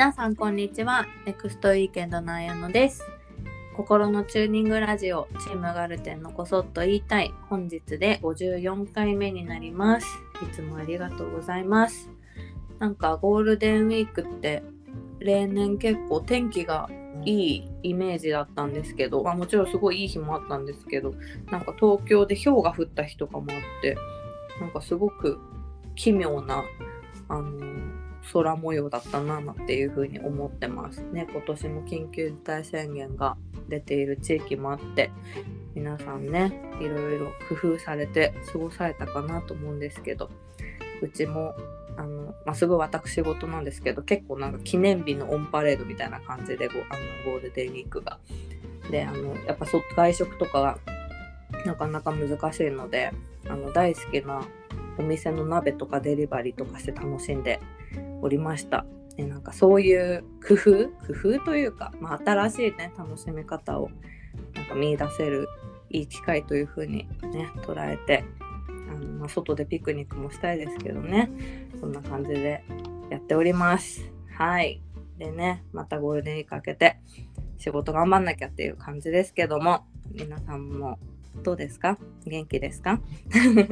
[0.00, 1.06] 皆さんこんにちは。
[1.26, 3.04] ネクストウィーケンドのあやのです。
[3.76, 10.06] 心のチューニングラジオチームガルテンのこそっと言いたい本日で54回目になります。
[10.42, 12.08] いつもありがとうございます。
[12.78, 14.62] なんかゴールデンウィークって
[15.18, 16.88] 例年結構天気が
[17.26, 21.12] いいイメージだったんですけど、まあ、もちろんすごいいい日もあったんですけど
[21.50, 23.98] なんか東京で氷が降った日とかもあって
[24.62, 25.38] なんかすごく
[25.94, 26.64] 奇妙な
[27.28, 27.99] あの
[28.32, 33.36] 空模様だったなっていうふうに思ってますね今年も緊急事態宣言が
[33.68, 35.10] 出ている地域もあって
[35.74, 40.30] 皆さんねいろいろ工夫されて過ごされたかなと思うんですけど
[41.02, 41.54] うちも
[41.96, 48.18] あの、まあ、すごい私事なんですけど結構なんか記念日のオンパレードみたいな感じでゴあのゴールデンウィークが。
[48.90, 50.78] であのやっぱ外食とかが
[51.64, 53.12] なかなか難しいので
[53.48, 54.42] あの大好きな
[54.98, 57.60] お店の鍋とかデリバリーとかして楽しんで
[58.22, 58.84] おりました。
[59.16, 63.90] でなんかそういう工夫工夫というか、まあ、新しいね楽しみ方を
[64.54, 65.48] なんか見出せる
[65.90, 68.24] いい機会というふうにね捉えて
[68.88, 71.30] あの、まあ、外でピクニックもしたいですけどね
[71.80, 72.64] そんな感じで
[73.10, 74.10] やっております。
[74.36, 74.80] はい
[75.18, 76.98] でねまたゴールデンウィーク明けて
[77.58, 80.98] 仕事頑張んなきゃっていう感じですけども皆さんも
[81.42, 81.98] どうですか？
[82.26, 83.00] 元気ですか？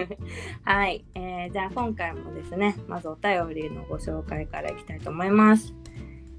[0.65, 5.75] はい、えー、じゃあ今回もですねまずお便りのご紹介からいきたいと思います、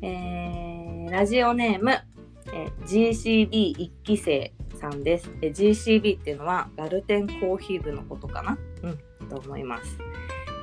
[0.02, 8.58] えー、ラジオネーム、えー、GCB1 期生さんです、えー、GCB っていうのはガルテンコーヒー部のことかな？
[8.84, 10.00] うんと思います。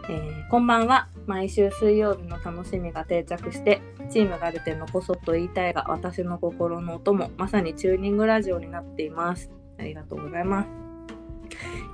[0.09, 1.09] えー、こんばんは。
[1.27, 9.51] 毎週水曜日の楽しみが定着してチームガルテンのこそっと言いたいが私の心の音もまさにチューニングラジオになっています。
[9.79, 10.69] ありがとうございます。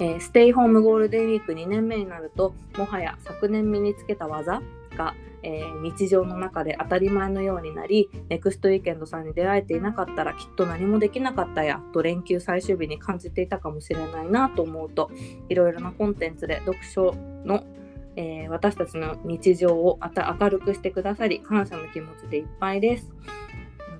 [0.01, 4.63] えー、ステイホームゴールデンウィーク2年目になるともはや昨年身につけた技
[4.97, 15.11] が、えー、日常の中で当たり前のようになりネクストウィーケンドさんに出会えていなかったらきっと何もできなかったやと連休最終日に感じていたかもしれないなと思うと
[15.48, 17.65] いろいろなコンテンツで読書の
[18.15, 19.98] えー、私たちの日常を
[20.39, 23.11] 明るくしてくださり感謝の気持ちでいっぱいです。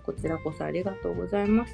[0.04, 1.72] こちらこそありがとうございます。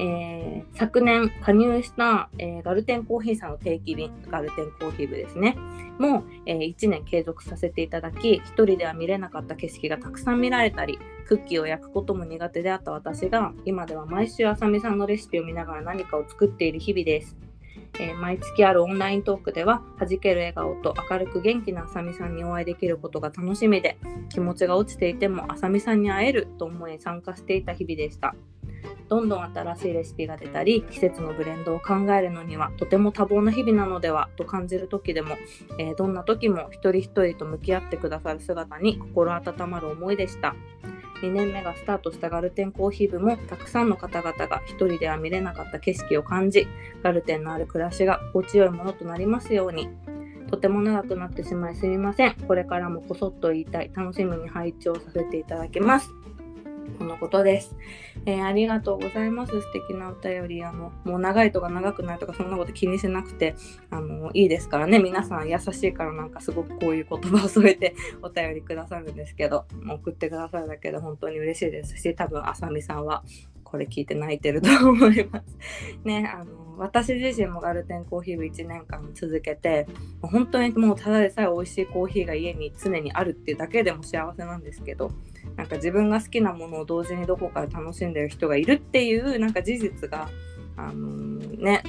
[0.00, 5.56] えー、昨年加入した、えー、ガルテンコーヒーさんの定期便、ガルテンコーヒー部ですね、
[5.98, 17.47] もう、えー、1年継続させていただき、1人では見れなかった景色がたくさん見られたり、クッキーを焼くことも苦手であった私が、今では毎週あさみさんのレシピを見ながら何かを作っている日々です。
[17.94, 23.98] えー、毎月あるオンライントークでは弾ける笑顔と明るく元気なあさみさんにお会いできることが楽しみで
[24.30, 28.34] 気持ちが落ちていてもあさみさんに会えると思い参加していた日々でした。
[29.08, 35.36] どんどん新しいレシピが出たり季節のブレンドを考えるのにはとても多忙な日々なのではと感じる時でも、
[35.78, 40.54] えー、どんな時も一人一人と向き合ってくださる姿に心温まる思いでした。
[41.22, 46.66] 2年目がスタートしたガルテンコーヒー部もたくさんの方々が一人では見れなかった景色を感じ
[47.02, 49.88] ガルテンのある暮らしが心地よいものとなりますように。
[50.50, 52.34] とても長くなってしまいすみません。
[52.34, 53.90] これからもこそっと言いたい。
[53.94, 56.10] 楽しみに配置をさせていただきます。
[56.98, 57.74] このことです、
[58.26, 59.60] えー、ありがとうございます。
[59.60, 60.64] 素敵なお便り。
[60.64, 63.54] あのもう長いとか長くないとかそんなこと気にしなくて
[63.90, 64.98] あのいいですからね。
[64.98, 73.22] 皆さん優しいからなんかすごくこういう言葉を添えてお便りくださるんですけど送ってくださるだけで本当に嬉しいですし多分あさみさんは
[73.70, 75.58] これ聞いて泣いてると思います。
[76.04, 79.86] ね、あの私自身もガルテンコーヒー部1年間続けて
[80.22, 85.10] 本当にもうただでさえ美味しいコーヒーが家に常にあるっていうだけでも幸せなんですけど
[85.56, 90.28] なんか自分が好きなものを同時にどこかで楽しんでる人がいるっていうなんか事実が、
[90.76, 91.82] あのー、ね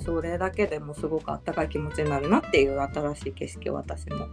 [0.00, 4.28] それだけでもすごくあったかい気持ちになるなっていう新しい景色を私も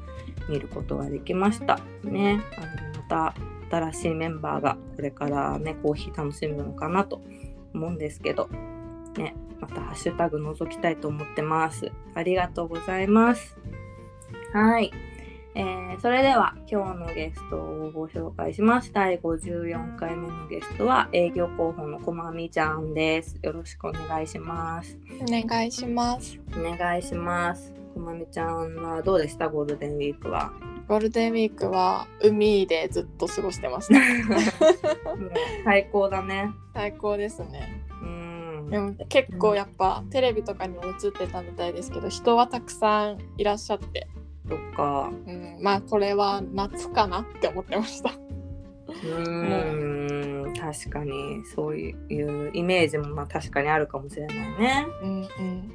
[0.47, 2.41] 見ることができましたね。
[2.57, 7.22] あのまた新しいメンバーがこれからねコーヒー楽しむのかなと
[7.74, 8.50] 思うんですけど
[9.18, 13.57] ねまたハッシュタグ覗きたいと思ってますありがとうございます
[14.54, 14.92] はい
[15.57, 18.92] えー、それでは今日のゲストをご紹介します。
[18.92, 23.38] 第54回目のゲストは営業広報のこまみちゃんです。
[23.42, 25.00] よろしくお願いします。
[25.21, 26.38] お願いします。
[26.57, 27.74] お願いします。
[27.94, 29.48] こまみちゃんはどうでした？
[29.48, 30.51] ゴールデンウィークは
[30.87, 33.99] ゴールデンウィークは海でずっと過ごしてました。
[35.65, 36.51] 最高だね。
[36.73, 37.83] 最高ですね。
[38.01, 38.69] うん。
[38.69, 44.07] でも結構やっぱテレビとかにも映ってたみたいですけど人はたくさんいらっしゃって。
[44.47, 48.11] とか、うん、まあこれは夏かなって思ってました。
[49.03, 51.43] うん確かに。
[51.55, 54.87] そういうイメージもまあ確かにあるかもしれないね。
[55.01, 55.71] うん、うんうん、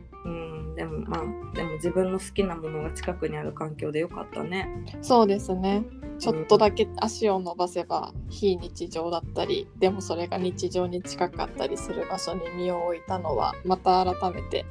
[0.81, 4.67] でもまあでも自分の好きなものが近くにある環境でよかったね。
[5.03, 5.85] そうですね
[6.19, 14.65] ちょっとだけ足を伸ばせば非日常だったりでもそれが日常に近かったりする場所に身を置いたのはまた改めて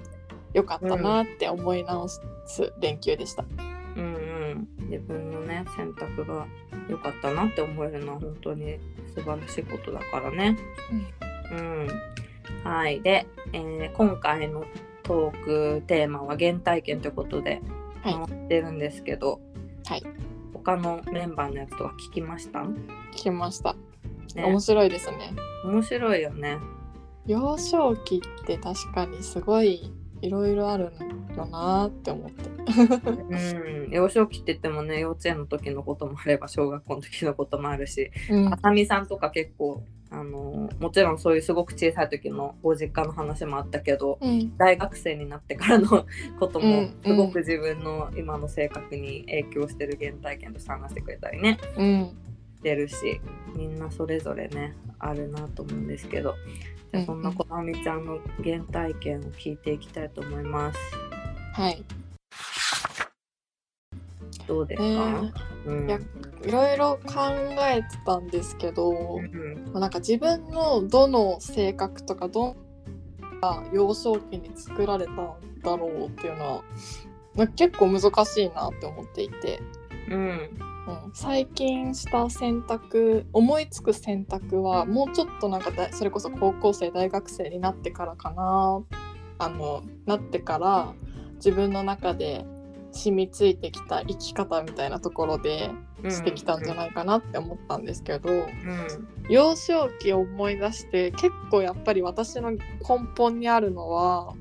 [0.54, 2.20] 良かったなって思い直す
[2.80, 3.46] 連休でした。
[3.96, 6.48] うんうん、自分のね選択が
[6.90, 8.80] 良かったなって思えるのは本当に
[9.14, 10.58] 素晴らしいことだからね。
[11.52, 11.88] うん、
[12.64, 14.66] はいで、えー今回の
[15.10, 17.64] トークテーマは原体験ということで
[18.04, 19.42] はい回ってるんですけど、
[19.86, 20.04] はい
[20.54, 23.76] 他のメンバーのやつとか聞きました、聞きました。
[24.36, 25.34] ね面白いですね。
[25.66, 26.58] 面白いよね。
[27.26, 29.92] 幼少期って確かにすごい
[30.22, 32.50] いろいろあるんよなーって思って。
[33.86, 44.58] うん、幼少期って言ってもね幼稚園の時のこともあれば小学校の時のこともあるしうんあさみさんとか結構あのもちろんそういうすごく小さい時のご実家の話もあったけどうん。
[44.58, 46.06] 大学生になってからの
[46.40, 51.60] こともうんすごく自分の今の性格に影響してる原体験として話してくれたりね。
[51.78, 52.10] うん。
[52.58, 53.22] してるし
[53.56, 56.36] みんなそれぞれねあるなと思うんですけど。
[56.92, 60.80] じゃあそんなこなみちゃんの原体験を聞いていきたいと思います。
[61.54, 61.84] はい。
[64.50, 65.34] どうですか、ね。
[65.68, 65.88] うん。
[65.88, 66.00] いや
[66.44, 67.22] いろいろ考
[67.72, 69.90] えてたんですけど、うんなん。
[69.92, 72.56] か自分のどの性格とかどん
[73.42, 75.16] な幼少期に作られたん
[75.64, 76.64] だろうっていうの
[77.36, 79.62] は結構難しいなって思っていて、
[80.10, 80.50] うん。
[80.88, 88.82] うん、最近した選択思いつく選択はもうちょっとなんかだそれこそ高校生大学生になってからかな。
[89.42, 90.94] あのなってから
[91.36, 92.46] 自分の中で
[92.92, 95.70] 染みついてきた生き方みたいなところで
[96.10, 98.48] してきたんじゃないかなって思ったんですけど、うん。
[99.30, 102.60] 幼少期を思い出して結構やっぱり私の根
[103.16, 104.34] 本にあるのは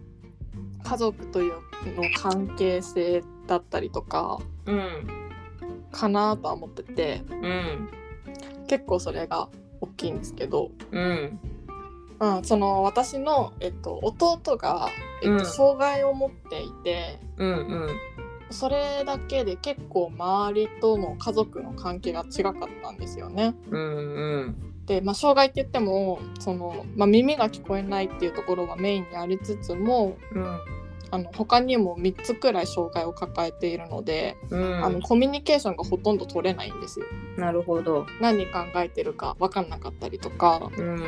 [0.83, 5.07] 家族というの関係性だったりとかうん
[5.91, 7.89] かなとは思っててうん
[8.67, 9.49] 結構それが
[9.81, 11.41] 大きいんですけど、うん。
[12.21, 14.89] うん、その私の、えっと、弟が、
[15.23, 15.39] えっうん。
[15.39, 17.89] と、障害を持っていて、うんうん
[18.51, 23.55] それだけで結構周りとの家族の関係が違かったんですよね。
[23.71, 30.61] うんうんで、まあ、障害って言ってもその、まあ、耳が聞こえないっていうところはメインにありつつもうん
[31.11, 37.07] あの他にも3つくらい障害を抱えているので、うんあのコミュニケーションがほとんど取れないんですよ。
[37.37, 38.07] なるほど。
[38.21, 41.01] 何考えてるか分かんなかったりとかうん意思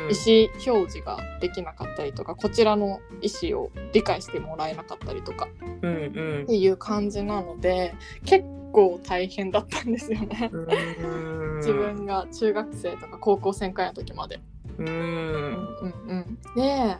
[0.65, 5.47] 表示ができなかったりとかこちらの意思を理解してもらえなかったりとか
[5.81, 7.93] うんうんっていう感じなので
[8.25, 10.49] 結構大変だったんですよね。
[10.51, 14.39] うん自分が中学生とか高校生くらいの時まで。
[14.77, 16.97] うんうんうん、で、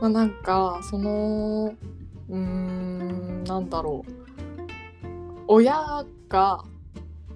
[0.00, 1.74] まあ、なんかその
[2.28, 4.12] うーんなんだろう。
[5.46, 6.64] 親が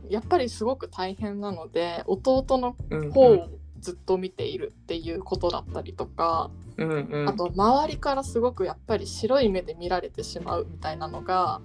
[0.08, 3.48] やっぱりすごく大変なので弟のうん方を
[3.80, 7.28] ずっと見ているっていうことだったりとか、うんうん。
[7.28, 11.60] あと周りからすごくやっぱり白い目で見られてしまうみたいなのが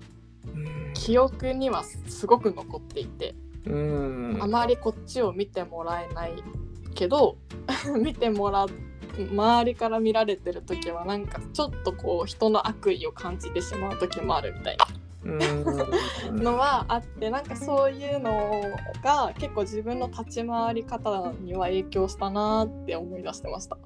[0.46, 0.94] うん。
[0.94, 3.36] 記憶にはすごく残っていて。
[3.66, 4.38] うん。
[4.42, 6.44] あまりこっちを見てもらえない
[6.94, 7.38] けど
[7.98, 8.70] 見てもらう
[9.18, 14.78] 周りから見られてる時はなんかちょっとこう人の悪意を感じてしまう時もあるみたい
[15.24, 18.62] うんなのはあってなんかそういうの
[19.04, 23.78] が結構自分の立ち回り方には影響したなって思い出してました。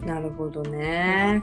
[0.00, 1.42] なるほどね。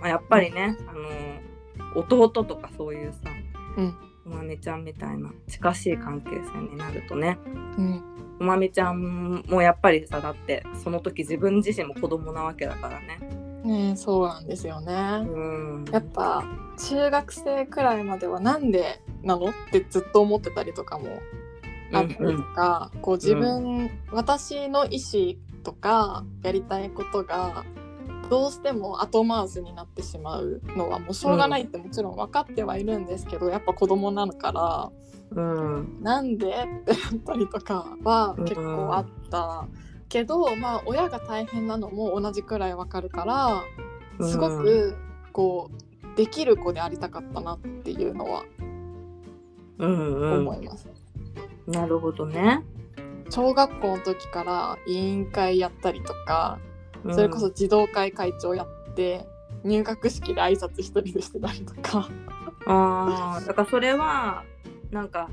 [0.00, 3.30] まあ、やっぱりね、あの弟とかそういうさ、
[3.78, 8.02] うんまみちゃんみたいな近しい関係性になるとね、うん
[8.38, 13.20] まみちゃんもやっぱりさだってその時自分自身も子供なわけだからね。
[13.62, 14.92] ねえそうなんですよね。
[15.24, 15.38] う
[15.80, 16.44] んやっぱ
[16.76, 21.20] 中学生くらいまではなんでなのってずっと思ってたりとかも
[21.92, 27.64] あったりとか、こう自分、私の意思とかやりたいことが
[28.30, 34.90] どうしても後回しになってしまうのはもうしょうがないってもちろん分かってはいるんですけど、やっぱ子供なのから
[35.30, 36.50] うんなんでっ
[36.84, 39.66] てなったりとかは結構あった
[40.08, 43.24] けど、まあ親が大変なのも同じくらい分かるか
[44.18, 44.96] らすごく
[45.32, 48.44] こうできる子でありたかったなっていうのは
[49.78, 50.88] うんうん思います。
[51.66, 52.62] なるほどね。
[53.30, 56.58] 小学校の時から委員会やったりとか
[57.12, 59.26] それこそ児童会会長やって
[59.62, 62.08] 入学式で挨拶一人でしてたりとか。
[62.66, 64.42] ああだからそれは
[64.90, 65.28] なんか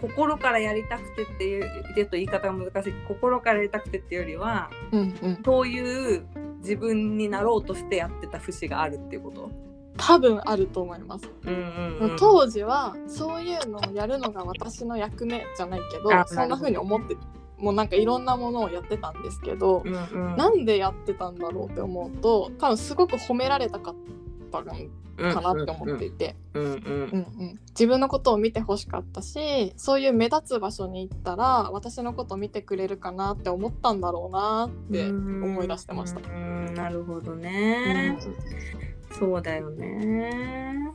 [0.00, 5.42] 心からやりたくてっていうちょっと言い方が難しい心からやりたくてっていうよりはうんうん。
[5.44, 6.24] そういう
[6.60, 9.50] 自分になろうとしてやってた節があるっていうこと？
[9.98, 11.28] 多分あると思います。
[11.44, 11.56] うんう
[12.06, 17.16] ん、うん、当時はそういうのをやるのが私の役目じゃないけどあそんな風に思って
[17.60, 23.94] もうなんかいろんなものをやってたんですけど、うんうん、なんでやってたんだろうって思うと多分すごく褒められたかっ
[24.50, 24.72] たの
[25.32, 27.26] かなって思っていて、うんうんうん。
[27.38, 36.20] うん自分のことを見てほしかったしそういう目立つ場所に行ったら私のこと見てくれるかなって思ったんだろうなって思い出してました。
[36.20, 36.74] うんうん。
[36.74, 38.18] なるほどね、
[39.18, 40.92] そうだよね。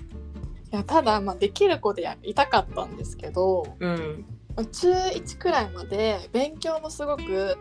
[0.72, 4.26] いやただ、まあ、できる子でやいたかったんですけどうん
[4.64, 7.58] 中1くらいまで勉強もすごく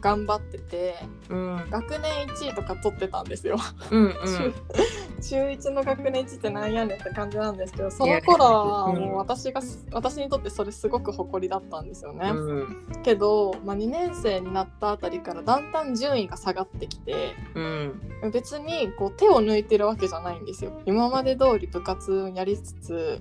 [0.00, 0.94] 頑張ってて
[1.28, 3.56] うん学年1位とか取ってたんですよ。
[3.90, 4.14] うんうん
[5.20, 9.60] 中1の学年1ってなんやねんって感じなんですけどその頃はもう私が
[9.92, 12.30] 私にとってそれすごく誇りだったんですよね。
[12.30, 18.00] うんけど、まあ、2年生になったあたりからだんだん順位が下がってきてうん
[18.32, 20.72] 別にこう手を抜いてるわけじゃないんですよ。
[20.84, 23.20] 今まで通り部活やりつつ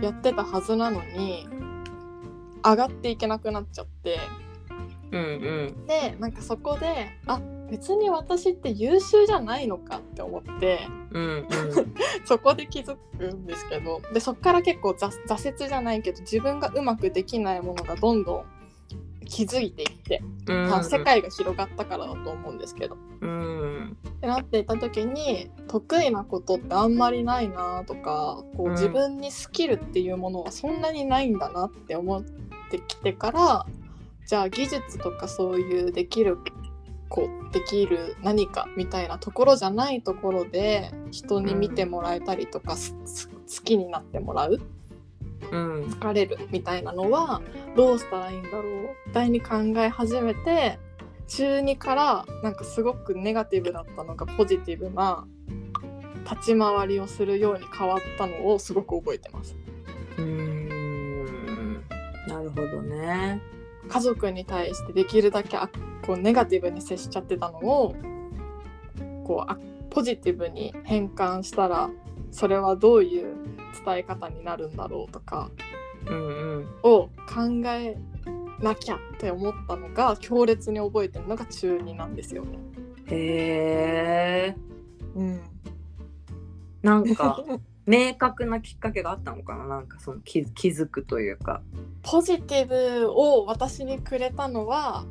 [0.00, 1.48] やってたはずなのに
[2.64, 4.18] 上がっていけなくなっちゃって。
[5.12, 5.24] うんう
[5.82, 5.86] ん。
[5.86, 7.40] でなんかそこであ
[7.70, 10.86] 別に私って優秀じゃないのかって思って。
[11.12, 11.48] うんうん。
[12.24, 14.00] そこで気づくんですけど。
[14.12, 18.44] でそこから結構挫挫折じゃないけど自分がうまくできないものがどんどん
[19.24, 20.68] 気づいていって、うん。
[20.68, 22.98] まあ世界が広がったからだと思うんですけど。
[23.22, 23.96] うん。
[24.06, 28.72] ってなっていた時に得意なことってあんまりないなとかこううん。
[28.72, 32.22] 自分にスキルっていうものはそんなにないんだなって思っ
[32.78, 33.66] てきてから
[34.26, 36.38] じゃあ技術とかそういうできる
[37.08, 44.58] こうできる何かみたいなところじゃないところで人に見てもらえたりとか、好きになってもらう
[45.50, 45.84] うん。
[45.84, 47.42] 疲れるみたいなのは
[47.76, 48.64] どうしたらいいんだろう？
[49.06, 50.78] みたいに考え始めて
[51.28, 55.26] 中2からなんかすごくネガティブだったのがポジティブな
[56.30, 59.54] 立ち回りをするように変わったのをすごく覚えてます。
[60.16, 60.71] うん
[62.28, 63.40] なるほどね。
[63.88, 65.68] 家族に対してできるだけあ
[66.06, 67.94] こうネガティブに接しちゃってたのを
[69.24, 69.58] こうあ
[69.90, 71.90] ポジティブに変換したら
[72.30, 73.34] それはどういう
[73.84, 75.50] 伝え方になるんだろうとか
[76.06, 76.68] うんうん。
[76.82, 77.96] を考え
[78.60, 82.58] なきゃって思ったのが強烈に覚えてるのが中2なんですよね。
[83.06, 84.56] へえ
[85.16, 85.40] うん、
[86.82, 87.44] なんか
[87.86, 91.62] 明確なきっかけがあったのかななんかその気気づくというか。
[92.02, 95.04] ポジティブを私にくれたのは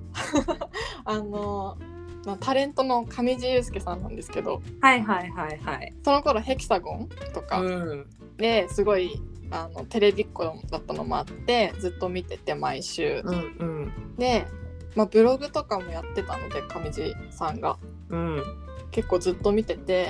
[1.06, 1.78] あの
[2.26, 4.62] まあタレントの上地雄介さんなんですけど。
[4.82, 5.94] はいはいはいはい。
[6.04, 8.06] その頃ヘキサゴンとかうん。
[8.38, 13.22] ですごいあのテレビっ子だったのもあってずっと見てて毎週。
[13.24, 14.16] うんうん。
[14.18, 14.48] で、
[14.96, 17.78] まあ、ブログとかもやってたので上地さんが。
[18.10, 18.44] うん
[18.92, 20.10] 結構ずっと見てて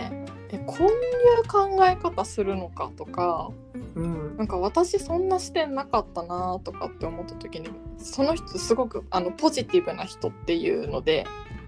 [0.50, 3.52] えこういう考え方するのかとか
[3.96, 4.38] うん。
[4.38, 11.26] なんか私そんな視点なかったなとかって思った時にその人すごくあのポジティブな人っていうので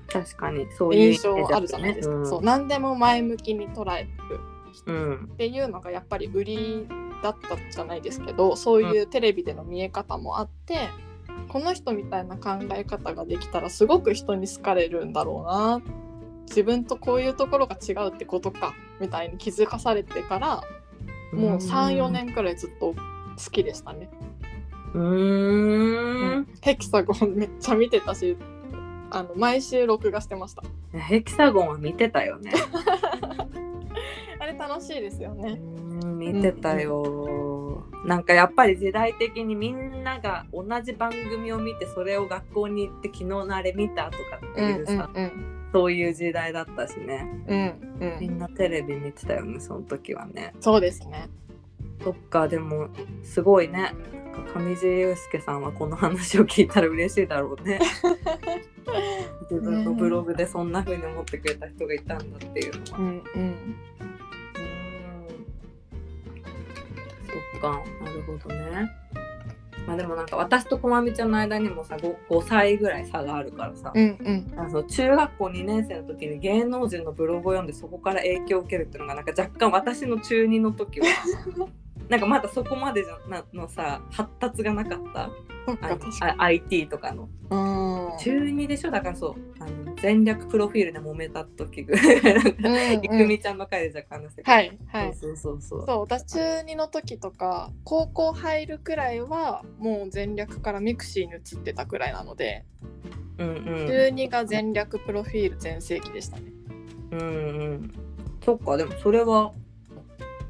[0.08, 2.28] 確かにそういう印象あるじゃないですか、うん。
[2.28, 4.10] そう何でも前向きに捉える
[4.86, 5.30] うん。
[5.34, 6.88] っていうのがやっぱり売り
[7.22, 10.90] だったじゃないですけどそういうテレビでの見え方もあって、
[11.48, 15.82] この人みたいな考え方ができたらすごく人に好かれるんだろうな
[16.48, 20.64] 自分とこういうところが違うってことかみたいに気づかされてから
[21.32, 24.10] もう34年くらいずっと好きでしたね。
[24.94, 26.48] うーん。
[26.62, 28.38] ヘキサゴンめっちゃ見てたし
[29.10, 30.64] あの毎週録画してました。
[30.98, 32.52] ヘキサゴンは見てたよね。
[34.40, 35.60] あれ楽しいですよね。
[35.60, 35.84] うん
[36.18, 47.28] 見てたよ、なんかやっぱり時代的にみんなが同じ番組を見てそれを学校に行って昨日のあれ見たとかっていうさ、うんそういう時代だったしね。
[47.48, 48.20] うんうん。
[48.20, 50.54] みんなテレビ見てたよねその時はね。
[50.60, 51.28] そうですね。
[52.04, 52.90] そっかでも
[53.24, 53.94] すごいね。
[54.54, 57.80] 上地雄介さんはこの話を聞いたら嬉しいだろうね。
[59.50, 63.00] 自分のブログでそんな風に思ってくれた人がいたんだっていうのは。
[63.00, 63.14] うんうん。
[63.16, 63.76] うん。
[67.52, 68.92] そっかなるほどね
[69.86, 74.54] まあでもなんか私とこまみちゃんの間にもさ 5, 5歳ぐらい差があるからさ、うんうん。
[74.60, 81.08] あの中学校2年生の時に芸能人のブログを読んでそこから影響を受けるっていうのがなんか若干私の中2の時は
[82.10, 85.30] なんかまだそこまでじゃなのさ発達がなかった？
[86.20, 87.30] あ IT とかの。
[87.50, 88.18] うん。
[88.20, 88.92] 中2でしょ？
[88.92, 92.96] だからそうあの前略プロフィールで揉めた時ぐらい。
[92.96, 95.16] いくみちゃんの回で若干話したけどはいはい。
[95.16, 96.00] そうそうそうそう。
[96.02, 102.66] 私中2の時とか高校入るくらいはもう前略から mixi に移ってたくらいなので、
[103.38, 103.88] うんうん。
[103.88, 106.44] 中2が前略プロフィール全盛期でしたね。
[107.12, 107.24] うんう
[107.76, 107.94] ん。
[108.44, 109.54] そっかでもそれは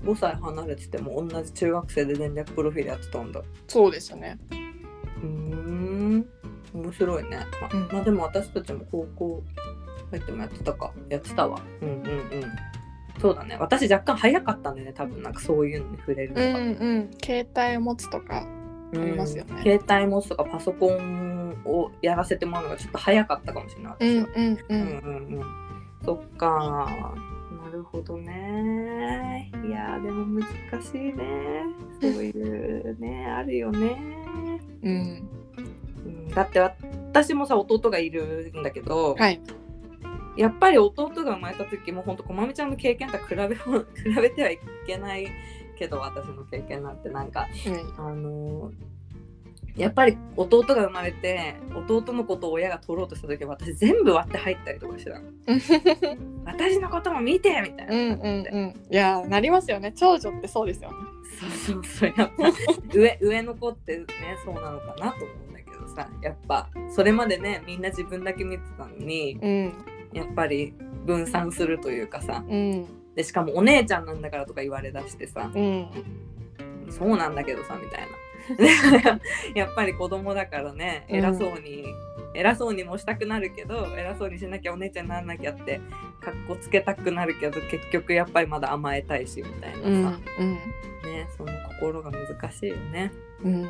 [0.03, 3.41] 5歳離れてても同じ中学生で戦略プロフィールやってたんだ。
[3.67, 4.37] そうですよね。
[4.51, 6.25] うーん。
[6.73, 7.87] 面白いね、まうん。
[7.91, 9.43] まあでも私たちも高校
[10.11, 10.91] 入ってもやってたか。
[11.09, 11.61] やってたわ。
[11.81, 12.43] うんうんうん。
[13.21, 13.57] そうだね。
[13.59, 14.93] 私若干早かったんだよね。
[14.93, 15.21] 多分。
[15.21, 18.45] なんかそういうのに触れるのが、うんうん携帯を持つとか
[18.91, 19.61] うんありますよね。
[19.63, 24.17] 携帯持つとかパソコンをやらせてもらうのがちょっと早かったかもしれない。
[24.17, 24.53] うん私はうん。
[24.53, 24.89] ううんん
[25.29, 25.43] うんうん。
[26.03, 27.32] そっかな
[27.73, 29.51] るほどね。
[29.65, 31.63] いやーでも難しいね。
[31.99, 33.97] そういうね あるよね、
[34.83, 35.29] うん。
[36.05, 39.41] うん、だって私もさ弟がいるんだけど、はい。
[40.37, 43.47] やっぱり弟が生まれた時もほんとこまみちゃんの経験とは比べ
[44.15, 45.27] 比べてはいけない
[45.77, 47.09] けど私の経験なんて。
[47.09, 47.47] なんか
[47.97, 48.92] あのー
[49.75, 55.25] やっぱり弟が生まれて弟のことを親が取ろうとした時は私全部割って入ったりとかしてたの。
[56.45, 58.73] 私のことも見てみたいな、うんうんうん。
[58.91, 59.91] いやなりますよね。
[59.95, 60.97] 長女ってそうですよね。
[61.39, 62.13] そうそうそう。
[62.15, 62.51] やっぱ
[62.93, 64.05] 上上の子ってね
[64.45, 66.07] そうなのかなと思うんだけどさ。
[66.21, 69.73] やっぱそれまでねみんな自分だけ見てたのにうん。
[70.13, 70.73] やっぱり
[71.05, 72.43] 分散するというかさ。
[72.47, 72.85] うん。
[73.15, 75.51] でしかもお姉ちゃんなんだからとか言われだしてさ。
[75.53, 75.87] うん。
[76.91, 78.07] そうなんだけどさみたいな
[79.55, 81.15] やっぱり子供だからねうん。
[81.17, 81.85] 偉そうに、
[82.33, 85.79] 偉そうにもしたくなるけど偉そうにしなきゃお姉ちゃんにならなきゃって
[86.21, 90.53] かっこつけたくなるけど結局やっぱりまだ甘えたいしみたいなさ、うん
[91.03, 93.11] ねその心が難しいよね。
[93.43, 93.69] うん。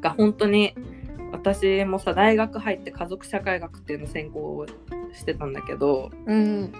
[0.00, 0.74] が本当に
[1.32, 4.66] 私もさ大学入って家族社会学っていうの専攻
[5.14, 6.72] してたんだけどうん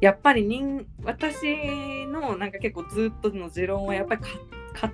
[0.00, 4.28] やっぱり人私のなんか結構ずっとの持論はやっぱりか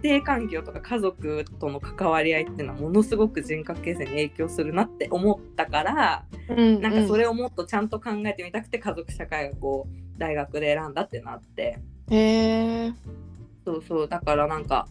[0.02, 11.78] 家庭環境とか家族との関わり合いっていうのはものすごく人格形成に影響するなって思ったから、うんなんかそれをもっとちゃんと考えてみたくて家族社会学を大学で選んだってなって。
[12.10, 12.92] へえ
[13.64, 14.08] そうそう。
[14.08, 14.88] だからなんか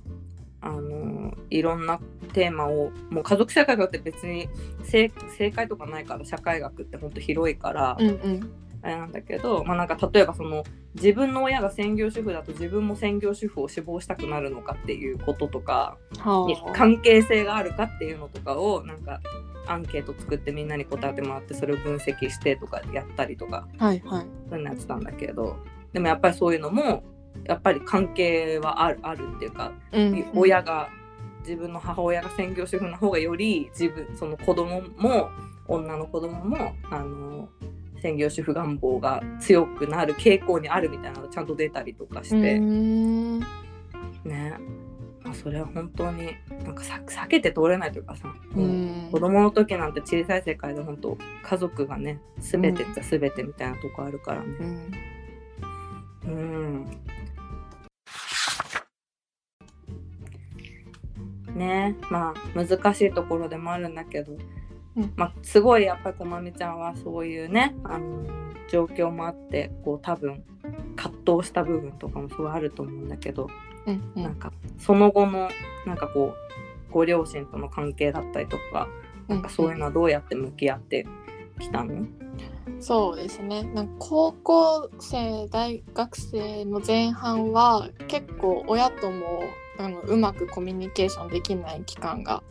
[0.61, 1.99] あのーいろんな
[2.33, 4.47] テーマをもう家族社会学って別に
[4.83, 8.51] 正正解とかないから社会学ってほんと広いから、うんうん
[8.83, 15.97] あれなんだけど、まあ、なんか例えばその自分の親が専業主婦だと自分も専業主婦を志望したくなるのかっていうこととか
[16.75, 19.21] 関係性があるかっていうのとかをなんか
[19.67, 24.25] アンケート作ってみんなに答えてもらってそれを分析してとかやったりとかはいはい。
[24.49, 25.55] そういうのやってたんだけど
[25.93, 27.03] でもやっぱりそういうのも
[27.45, 30.25] やっぱり関係はあるあるっていうか、うん。
[30.35, 30.89] 親が
[31.39, 35.29] 自分の母親が専業主婦の方がより自分その子供も
[35.67, 37.49] 女の子供もあの
[38.03, 43.39] 専業主婦願望が強くなる傾向にあるみたいなのがちゃんと出たりとかして、うん。
[43.39, 43.45] ね、
[45.23, 46.33] まあ、それは本当に
[46.65, 49.07] なんかさ避けて通れないというかさ、うん。
[49.09, 54.47] 子供の時なんて小さい世界で本当家族がね全てっちゃ全てみたいなとこあるからね。
[56.25, 56.85] うん。
[61.47, 61.57] うん。
[61.57, 61.95] ね。
[62.09, 64.62] まあ難しいところでもあるんだけど、うん
[65.15, 68.23] まあすごいやっぱりこまみちゃんはそういうね、あの
[68.69, 70.43] 状況もあってこう多分
[70.95, 73.47] 葛藤した部分とかもすごいあると思うんだけど、
[73.85, 74.23] うんうん。
[74.23, 75.49] なんかその後の
[75.85, 76.35] なんかこ
[76.89, 78.87] うご両親との関係だったりとか
[79.27, 81.05] なんかそういうのはどうやって向き合って
[81.59, 82.05] きたの、
[82.79, 83.63] そうですね。
[83.63, 89.43] なんか高校生大学生の前半は結構親とも
[89.79, 92.43] あのうまくコミュニケーションできない期間が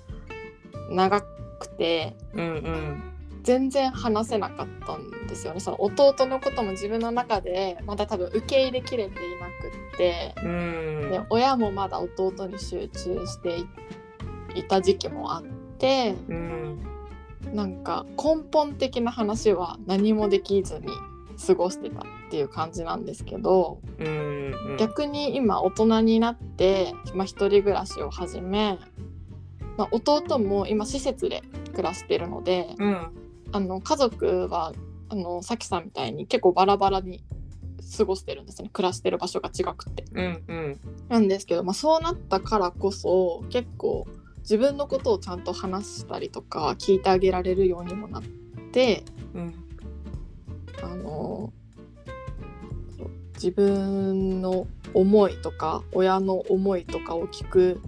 [0.91, 1.23] 長
[1.63, 3.03] くてうんうん。
[3.43, 5.61] 全然話せなかったんですよね。
[5.61, 10.35] その弟のことも自分の中でまだ多分受け入れきれていなくって。
[10.45, 11.11] うん。
[11.11, 13.67] で親もまだ弟に集中してい
[14.55, 15.43] いた時期もあっ
[15.79, 16.79] てうん。
[17.53, 20.87] なんか根本的な話は何もできずに
[21.45, 24.77] 過ごしてたっていう感じなんですけどうんうん。
[24.79, 28.79] 逆に今大人になって、まあ、一人暮らしを始め、
[29.77, 33.07] まあ、弟も今施設で暮らしてるのでうん。
[33.55, 34.73] あの家族は
[35.11, 37.23] あのさきさんみたいに結構バラバラに
[37.99, 38.71] 過ごしてるんですね。
[38.73, 40.05] 暮らしてる場所が違くて。
[40.13, 40.81] うんうん。
[41.09, 44.07] なんですけど、まあ、そうなったからこそ結構
[44.41, 48.23] 自分のことをちゃんと話したりとか聞いてあげられるようにもなっ
[48.73, 49.05] て
[49.35, 49.55] うん。
[50.83, 51.53] あの
[53.35, 57.81] 自分の思いとか親の思いとかを聞く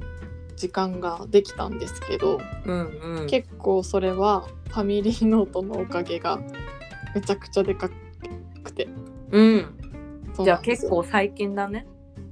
[0.57, 3.27] 時間ができたんですけど、うんうん。
[3.27, 6.39] 結構それはファミリーノートのおかげが
[7.15, 7.91] めちゃくちゃでか
[8.63, 8.89] くて。
[9.31, 9.75] うん。
[10.43, 11.87] じゃあ結構最近だね。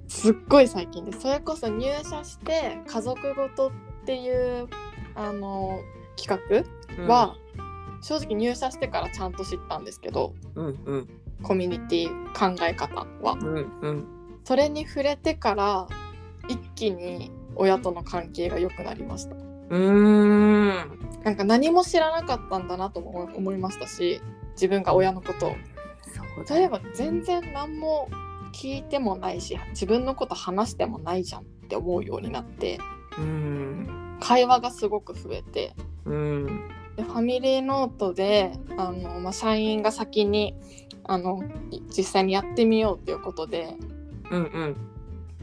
[0.09, 1.21] すっごい最近です。
[1.21, 4.69] それこそ入社して家族ごとっていう
[5.15, 5.81] あの
[6.17, 6.65] 企
[6.99, 7.37] 画は、
[8.03, 11.09] 正直入社してからちゃんと知ったんですけどうんうん。
[11.43, 13.33] コミュニティ考え方は。
[13.33, 14.07] うんうん。
[14.45, 15.87] それに触れてから
[16.49, 19.35] 一気に親との関係が良くなりました。
[19.35, 20.73] うーん。
[21.25, 24.21] なんか何も知らなかったんだなとも思いましたし
[24.53, 25.55] 自分が親のことを。
[26.49, 28.09] 例えば全然何も
[28.53, 32.79] 聞いてもないし自分のこと話してもないじゃんって思うようになって
[33.19, 34.19] うん。
[34.21, 36.69] 会話がすごく増えてうん。
[36.97, 40.55] でファミリーノートであの、まあ、社員が先に
[41.05, 43.77] あのい実際にやってみようっていうことで
[44.31, 44.77] うんうん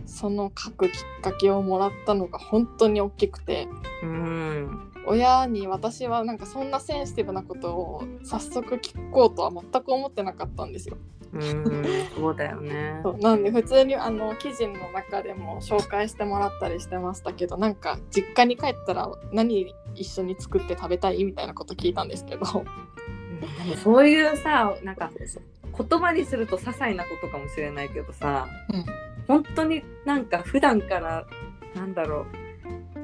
[0.09, 3.67] その書くきっかけをもらったのが本当に大きくて。
[4.03, 4.91] うん。
[5.05, 10.97] 親に私はなんかそんなセンシティブなことを早速聞こうとは全く思ってなかったんですよ。
[11.33, 12.99] うんそうだよね。
[13.03, 22.45] そうなんで普通にあの記事の中でも紹介してもらったりしてましたけどなんか実家に帰ったら何一緒に作って食べたいみたいなこと聞いたんですけど。
[23.83, 31.25] そういうさなんか言葉にすると些細なことかもしれないけどさ、うん本当になんか普段から
[31.75, 32.25] なんだろう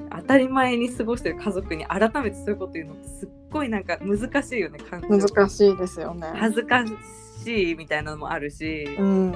[0.10, 6.28] 当たり前に過ごしてる家族に改めてそういうこと言うのってすっごいなんか難しいよね難しいですよね。
[6.36, 6.84] 恥ずか
[7.44, 9.36] しいみたいなのもあるし、うん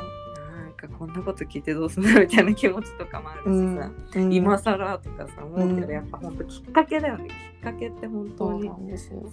[0.80, 4.34] かこんなこと聞いてどうすんだみたいな気持ちとかもあるしさ、うん。
[4.34, 8.70] 今更とかさ思うけうんどやっぱ本当きっかけだよねきっかけって本当に。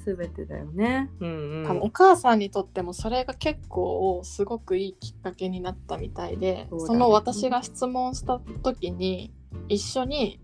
[0.04, 1.11] 全てだよね。
[1.20, 1.66] うんうん。
[1.66, 6.98] 多分お母さんにとってもそれが結構すごくいいきっかけになったみたいでそ,、ね。
[6.98, 9.32] の私が質問した時に
[9.68, 10.40] 一緒に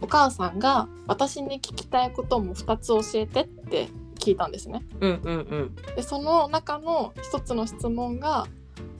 [0.00, 4.82] お母さんが私に聞きたいことも2つ教えてって聞いたんですね。
[5.00, 5.74] うんうんうん。
[5.96, 8.46] でその中の一つの質問が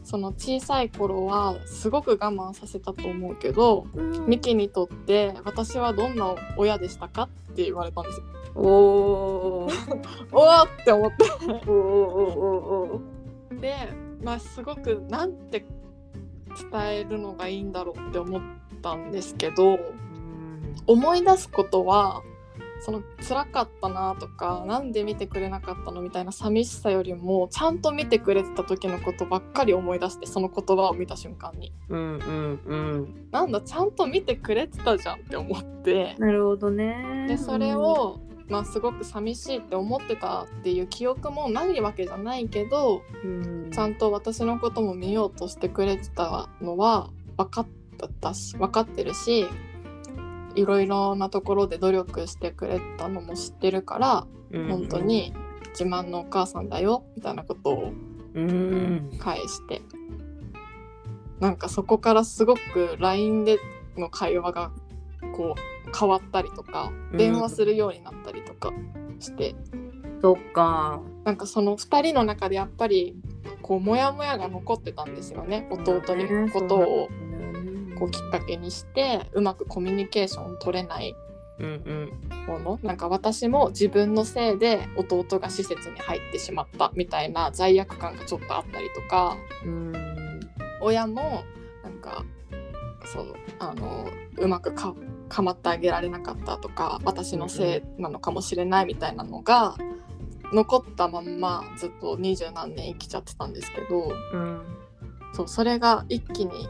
[0.05, 4.27] その小さい頃はすごく我慢させたと思うけどうん。
[4.27, 7.29] ミキにとって私はどんな親でしたか？
[7.53, 8.25] って言われたんですよ。
[8.55, 9.73] おー。
[10.33, 11.25] おーって思って。
[11.25, 13.75] おーおーおーおで
[14.23, 15.65] まあすごくなんて
[16.71, 18.43] 伝えるのがいいんだろうって思っ
[18.83, 19.79] たんですけど
[20.87, 22.23] 思い出すことは
[22.85, 31.73] その辛かったなとかなんで見てくれなかったのみたいな寂しさよりもちゃんと見てくれてた時のことばっかり思い出してその言葉を見た瞬間に。
[31.89, 33.29] うんうんうん。
[33.31, 36.15] なんだちゃんと見てくれてたじゃんって思って。
[36.19, 37.25] なるほどね。
[37.27, 43.71] でそれを、まあ、すごく寂しいって思ってたっていう記憶もないわけじゃないけどうん。
[43.73, 47.67] ちゃんと私のことも見ようとしてくれてたのは分かっ
[48.21, 49.47] たし分かってるし
[50.55, 55.35] いろいろなところで努力してくれたのも知ってるからうん本当に
[55.71, 57.93] 自慢のお母さんだよみたいなことを
[58.35, 59.11] うん。
[59.19, 59.81] 返して。
[61.41, 63.59] なんかそこからすごく LINE で
[63.97, 64.73] の会話が
[65.37, 67.17] こう変わったりとかうん。
[67.17, 68.73] 電話するようになったりとか
[69.21, 69.55] して、
[70.21, 71.01] そっか。
[71.25, 73.17] なんかその2人の中でやっぱり
[73.63, 77.09] こうモヤモヤが残ってたんですよね弟にことを
[78.05, 81.17] こうきっかけにしてうまくコミュニケーション取れない
[81.59, 82.47] うんうん。
[82.47, 82.79] もの。
[82.83, 89.37] なんか私も自分のせいで弟が施設に入ってしまったみたいな罪悪感がちょっとあったりとか。
[89.65, 89.93] うん
[90.81, 91.45] 親も
[91.83, 92.27] なんか
[93.07, 94.95] そうあのうまくか
[95.31, 99.77] 構ってあげられなかったとか私のせいなのかもしれないみたいなのが
[100.53, 104.13] 残ったまんまずっと二十何年生きちゃってたんですけど。
[104.33, 104.63] うん。
[105.35, 106.69] そうそれが一気に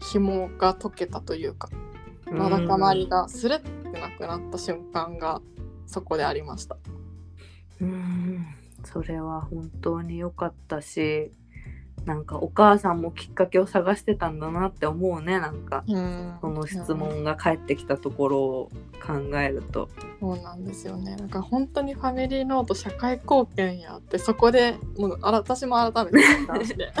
[0.00, 1.68] 紐が解けたというか
[2.32, 5.40] わだかまりがスルッてなくなった瞬間が
[5.86, 6.76] そこでありました。
[7.80, 8.46] うん
[8.84, 11.32] それは本当に良かったし
[12.08, 15.84] なんかお母さんもきっかけを探してたんだなって思うねなんか
[16.40, 18.70] その質問が返ってきたところを
[19.06, 19.90] 考えると。
[20.18, 21.16] そうなんですよね。
[21.16, 26.92] なんか本当にファミリーノート社会貢献やってそこでもうあら私も改めて実感して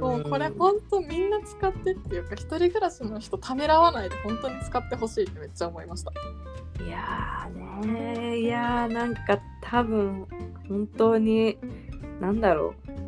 [0.00, 6.10] もうこれ本当みんな使ってっていうか一人暮らしの人ためらわないで本当に使ってほしいってめっちゃ思いました。
[6.84, 10.26] いやーねーいやーなんか多分
[10.68, 11.56] 本当に
[12.20, 13.07] なんだろう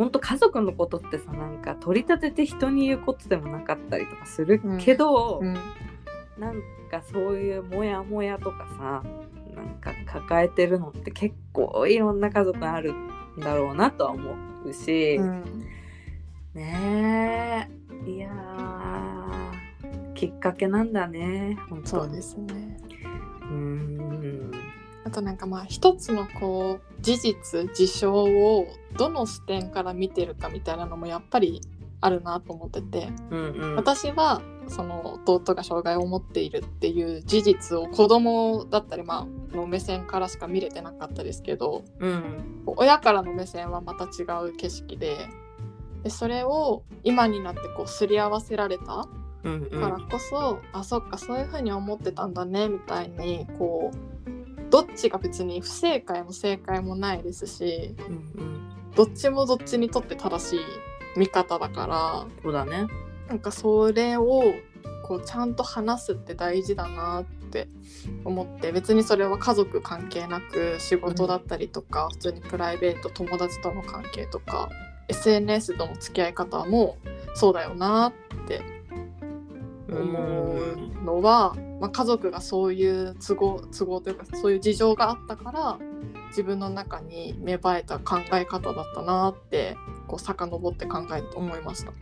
[0.00, 5.52] 本当家族のことってさなんか取り立てて人に言うことでもなかったりとかするけど、うん。
[6.38, 9.04] なんかそういうモヤモヤとかさ
[9.54, 13.08] なんか抱えてるのって結構いろんな家族あるん
[13.40, 14.34] だろうなとは思
[14.64, 15.44] うし、うん。
[16.54, 17.68] ね
[18.06, 18.10] え。
[18.10, 22.80] いやーきっかけなんだね本当そうですね。
[23.42, 24.50] うーん
[25.10, 31.60] あとなんかまあ一つのこう事実事象をどの視点から見てるかみたいなのもやっぱり
[32.00, 33.08] あるなと思ってて。
[33.30, 33.76] うんうん。
[33.76, 42.62] 私はその弟が障害を持っているっていう事実を子供だったりまあの目線からしか見れてなかったですけどうん。
[42.66, 45.28] 親からの目線はまた違う景色で
[46.04, 49.08] でそれを今になってこうすり合わせられた
[49.42, 49.80] うんうん。
[49.80, 54.30] からこそ、あそっかそういうふうに思ってたんだねみたいにこう
[54.70, 60.60] どっちが別に不正解も正解もないですしうんうんどっちもどっちにとって正しい
[61.16, 62.86] 見方だからそうだね。
[63.28, 64.42] なんかそれを
[65.04, 67.68] こうちゃんと話すって大事だなって
[68.24, 74.68] 思って別にそれは家族関係なく仕事だったりとか、普通にプライベート友達との関係とか
[75.08, 76.98] SNS との付き合い方も
[77.34, 78.12] そうだよなっ
[78.46, 78.62] て
[79.92, 80.54] 思
[81.00, 85.78] うのは、まあ、家族がそういう都合都合というかそういう事情があったから
[86.28, 89.76] 自分の中に芽生えた考え方だったなって
[90.06, 91.92] こう遡って考えて思いました。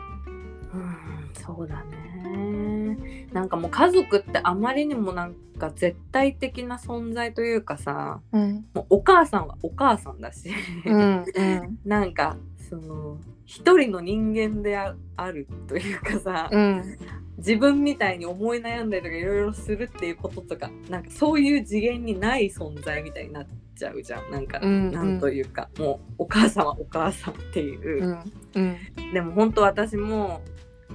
[0.75, 3.27] うんそうだね。
[3.33, 8.67] なんかもう家族ってあまりにもなんか絶対的な存在というかさうん。
[8.75, 10.51] もうお母さんはお母さんだし、
[10.85, 11.79] うんうん。
[11.87, 12.37] なんか
[12.69, 16.99] その一人の人間でああるというかさ、うん。
[17.39, 24.31] 自分みたいに思い悩んだりとかいろいろするっていうこととかなんかそういう次元にない存在みたいになっちゃうじゃん。
[24.31, 24.93] なんか、うんうん。
[24.93, 28.77] なんというかもうお母さんはお母さんっていう、うんうん。
[29.15, 30.43] でも本当私も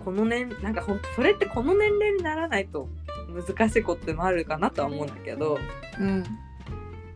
[0.05, 2.87] この年なんか本当それってこの年齢にならないと
[3.29, 5.57] 難しいことでもあるかなとは思うんだけど
[5.99, 6.23] うん。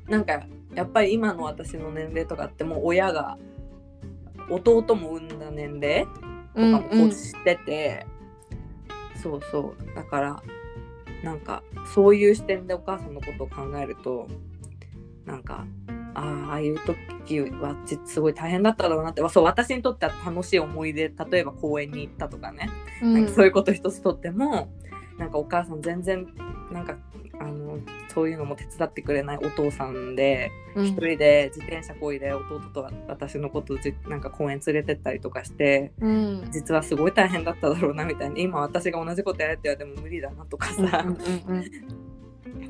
[0.08, 0.42] なんか
[0.74, 3.38] やっぱり今の私の年齢とかってもう親が
[4.50, 6.06] 弟も産んだ年齢
[6.56, 8.06] とかも越してて、
[9.22, 9.96] そうそう。
[9.96, 10.44] だから
[11.24, 14.28] なんかそういう視点でお母さんのことを考えると
[15.26, 15.66] なんか
[16.14, 22.70] ああいう時は実すごい大変だっただろうなってそう私にとっては楽しい思い出例えば公園に行ったとかね、
[23.02, 24.70] なんかそういうこと一つとっても
[25.18, 26.28] なんかお母さん全然
[26.72, 26.98] なんか
[27.40, 27.80] あの
[28.14, 30.86] そういうのも手伝ってくれないお父さんでうん。
[30.86, 36.50] 一人で自転車こいで弟と私のことじなんか公園連れてったりとかしてうん。
[36.52, 41.06] 実はすごい大変だっただろうなみたいに今私が同じことやれって言われても無理だなとかさ、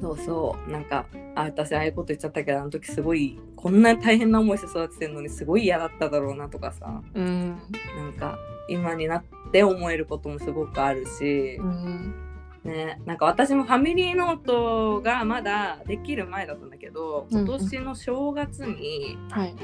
[0.02, 0.72] そうそう。
[0.72, 7.02] なんかあ私ああいうこと言っちゃったけどあの時すごいこんなに大変な思いして育ててるのにすごい嫌だっただろうなとかさ。
[7.14, 7.58] うん。
[7.98, 8.38] なんか
[8.70, 11.56] 今になって思えることもすごくあるし。
[11.56, 12.27] う、ん
[12.68, 19.56] ね、なんか私もファミリーノートがまだできる前だったんだけど今年の正月にはい。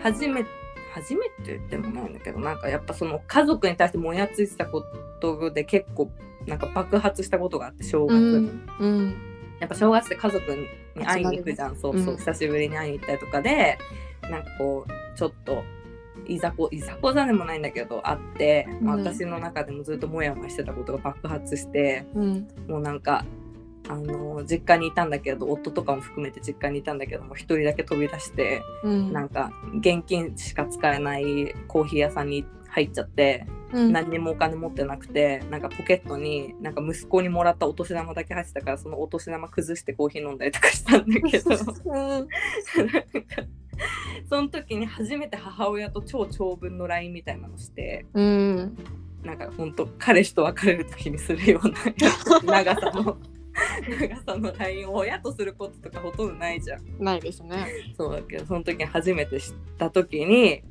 [0.00, 0.44] 初め
[0.92, 4.84] 初めてでもないんだけどなんかやっぱその家族に対してもやついてたこ
[5.20, 6.10] とで結構
[6.46, 9.16] なんか爆発したことがあって正月、うんうん。
[9.60, 10.44] やっぱ正月って家族
[10.96, 12.16] に会いに行くじゃん、そうそう、うん。
[12.16, 13.78] 久しぶりに会いに行ったりとかで
[14.22, 15.62] なんかこうちょっと
[16.26, 22.48] いざこいざこざでもないんだけどあって、私の中でもずっとモヤモヤしてたことが爆発してうん。
[22.68, 23.24] もうなんか
[23.88, 29.12] あの実家にいたんだけど夫とかも含めて実家にいたんだけども一人だけ飛び出してうん。
[29.12, 32.44] なんか現金しか使えないコーヒー屋さんに
[32.78, 33.92] 入っちゃってうん。
[33.92, 41.50] 何にもお金持ってなくてなんかポケットになんか息子にもらったお年玉だけ入ってたからそのお年玉崩してコーヒー飲んだりとかしたんだけど。
[41.50, 42.28] うん。
[44.28, 48.76] その時に初めて母親と超長文の LINE みたいなのしてうん。
[49.22, 51.76] なんかほんと彼氏と別れる時にするような
[52.62, 53.18] 長さの
[54.00, 56.82] 長さの LINE を親とすることとかほとんどないじゃん。
[56.98, 57.66] ないですね。
[57.96, 60.62] そうだけどその時に初めて知った時に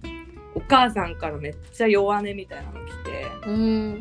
[0.57, 3.91] お母さんからめっちゃ弱音みたいなの来てうん。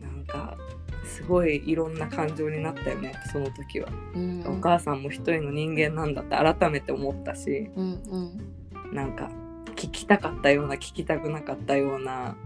[0.00, 0.56] なんか
[1.04, 4.44] すごいいろんな感情になったよねその時は、うん。
[4.46, 8.94] お母さんも一人の人間なんだって改めて思ったしうんうん。
[8.94, 9.30] なんか
[9.74, 12.36] 聞きたかったような聞きたくなかったような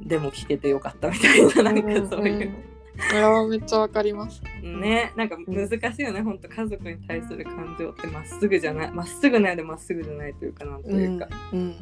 [0.00, 2.54] でも聞けてよかったみたいななんかそういう、
[2.98, 4.42] んいやめっちゃわかります。
[4.62, 11.76] ねなんか難しいよねほんと家族に対する感情ってまっすぐじゃないまっすぐないでまっすぐじゃないというかなんというか、うん。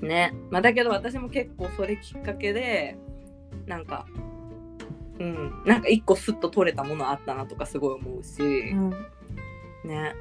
[0.00, 0.34] ね。
[0.50, 2.96] まあだけど私も結構それきっかけで
[3.66, 4.06] なんか
[5.18, 5.62] うん。
[5.64, 8.44] なんか一個スッと取れたものあったなとかすごい思うし、う
[8.76, 8.90] ん。
[9.84, 10.14] ね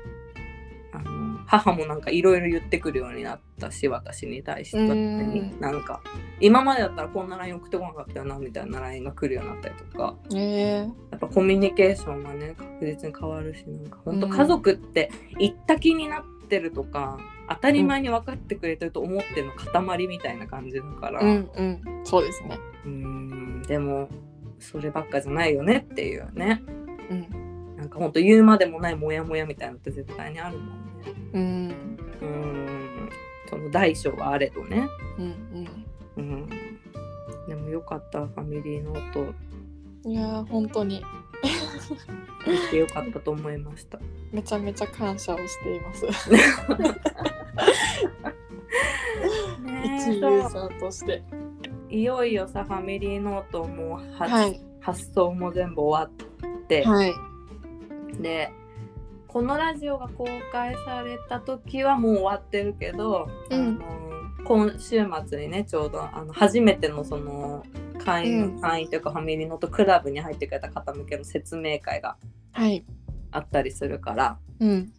[0.98, 4.78] あの母もなんかいろいろ言ってくるようになったし私に対して。
[4.78, 5.60] うん。
[5.60, 6.02] なんか
[6.40, 10.16] 今までだったらこんな LINE 送ってこなかったよなみたいな LINE が来るようになったりとか。
[10.34, 10.76] ええ
[11.12, 17.18] やっぱコミュニケーションがね確実に変わるしなんか本当うん家族って言った気になってるとか
[17.50, 21.82] 当たり前に分かってくれてると思ってるの塊みたいな感じだから、うんうん。
[22.04, 22.60] そうですね。
[22.86, 24.10] うーんでも
[24.60, 26.62] そればっかじゃないよねっていうね。
[27.10, 27.45] うん
[27.86, 30.68] なんかほんと言うまでもないモヤモヤみたいなのって絶対にあるもん
[31.04, 31.14] ね。
[31.34, 32.00] うん。
[32.20, 33.10] うん。
[33.48, 34.90] その大小はあれどね。
[35.20, 35.68] うん
[36.18, 36.48] うん。
[37.48, 41.04] でもよかったファミリーノートうんいやー本当に。
[42.48, 44.00] 見てよかったと思いました。
[44.32, 46.08] めちゃめちゃ感謝をしています。
[49.84, 51.22] 一ユーザーとして。
[51.92, 54.60] いよいよさファミリーノートもは、はい。
[54.82, 57.14] 発送も全部終わって、はい
[58.22, 58.52] で
[59.28, 63.62] このラジオが公開された時はもう終わってるけど、うん。
[63.62, 67.66] あの今週末にねちょうどあの初めてのその
[67.98, 68.62] 会員,、うん。
[68.62, 72.16] 会員というかファミリーノートクラブに入ってくれた方向けの説明会が
[72.54, 72.86] はい。
[73.32, 74.94] あったりするからうん。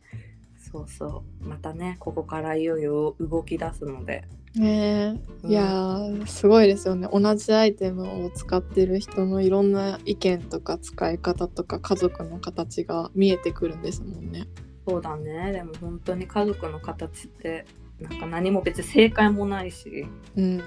[0.70, 1.48] そうそう。
[1.48, 4.24] またねここからいよいよ動き出すので、
[4.60, 5.52] ねうんえ。
[5.52, 7.08] いやーすごいですよね。
[7.12, 14.46] 同じアイテムを使ってる人のいろんな意見とか使い方とか家族の形が見えてくるんですもんね。
[14.88, 15.52] そうだね。
[15.52, 17.66] でも本当に家族の形って
[18.00, 20.06] なんか何も別に正解もないし。
[20.36, 20.58] うん。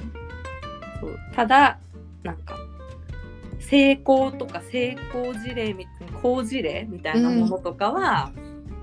[0.99, 1.17] そう。
[1.33, 1.79] ただ
[2.23, 2.57] なんか
[3.59, 5.87] 成功とか成功事例み
[6.21, 8.31] 好事例みたいなものとかは、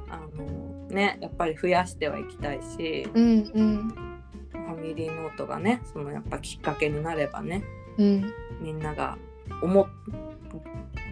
[0.09, 3.09] あのねやっぱり増やしてはいきたいし。
[3.15, 4.06] うんうん
[4.67, 7.63] ファミリーノートがねそのやっぱきっかけになればね
[7.99, 9.17] うんみんなが
[9.63, 9.87] 思っ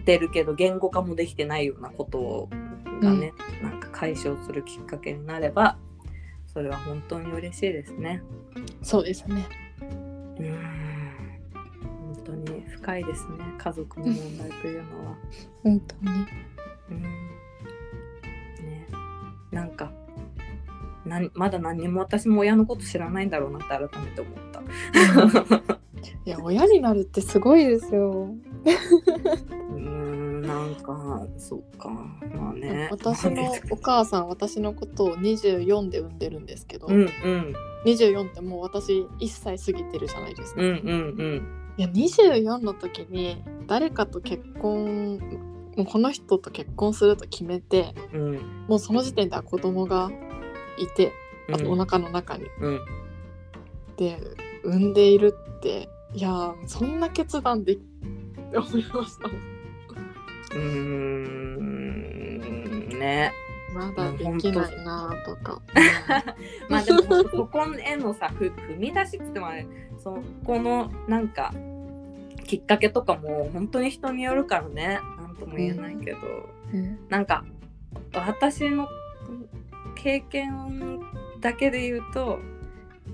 [0.05, 2.49] てるけど言語化もできてないようなこと
[3.01, 5.77] がね、なんか解消するきっかけになれば
[6.47, 8.21] それは本当に嬉しいですね。
[8.81, 9.45] そうですね。
[9.81, 11.15] うーん
[12.13, 15.17] 本当に深いですね家族の問題というのは。
[15.63, 16.54] 本当に。
[21.15, 24.61] なんまだ何にも私も親のこと知らないんだろうなって改めて思った。
[26.25, 28.31] いや親になるってすごいですよ。
[28.65, 32.89] うーんなんかそうかまあね。
[32.91, 40.61] 私のお母さん私のことを24で産んでるんですけど、うんうん24ってもう私1歳過ぎてるじゃないですか。
[40.61, 41.47] うんうん
[41.77, 45.19] いや24の時に誰かと結婚
[45.77, 50.09] もうこの人と結婚すると決めてうんうんもうその時点では子供が
[50.77, 51.11] いて
[51.51, 52.85] あとおうん腹の中に、うん。
[53.97, 54.19] で
[54.63, 59.29] 産んでいるっていやーそんな決断でって思いました。
[60.55, 62.39] うーん。
[62.89, 63.31] ね。
[63.73, 65.61] まだできないなとか。
[66.69, 69.67] まあでもそこへのさふ踏み出しっつってもあれ
[70.01, 71.53] そこのなんか
[72.45, 74.99] きっかけとかも本当に人によるからね。
[75.17, 76.19] なんとも言えないけど、
[76.73, 76.99] うん。
[77.09, 77.43] なんか
[78.13, 78.87] 私の
[79.95, 80.99] 経験
[81.41, 82.39] だけで言うと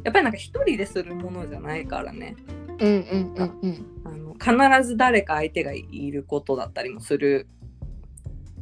[0.04, 2.36] やっぱりなんか一人でするものじゃないからね。
[2.80, 3.86] うんうんうんうん。
[4.04, 7.48] あの必ず誰か相手がいることだったりもする